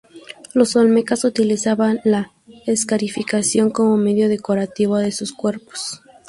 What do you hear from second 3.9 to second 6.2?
medio decorativo de sus cuerpos.